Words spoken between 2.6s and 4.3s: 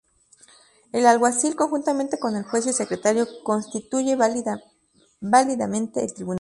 y el Secretario, constituye